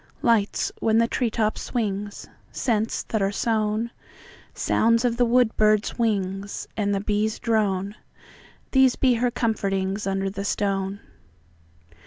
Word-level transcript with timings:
Lights, 0.23 0.71
when 0.79 0.97
the 0.97 1.07
tree 1.07 1.29
top 1.29 1.59
swings; 1.59 2.27
Scents 2.51 3.03
that 3.09 3.21
are 3.21 3.31
sown; 3.31 3.91
Sounds 4.51 5.05
of 5.05 5.17
the 5.17 5.25
wood 5.25 5.55
bird's 5.57 5.95
wings; 5.99 6.67
And 6.75 6.91
the 6.95 7.01
bee's 7.01 7.37
drone:These 7.37 8.95
be 8.95 9.13
her 9.13 9.29
comfortingsUnder 9.29 10.33
the 10.33 10.43
stone. 10.43 11.01